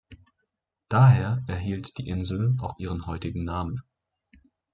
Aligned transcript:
Daher 0.89 1.43
erhielt 1.47 1.99
die 1.99 2.07
Insel 2.07 2.57
auch 2.59 2.79
ihren 2.79 3.05
heutigen 3.05 3.43
Namen. 3.43 3.83